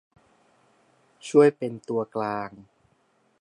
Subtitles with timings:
[1.27, 2.49] ช่วยเป็นตัวกลาง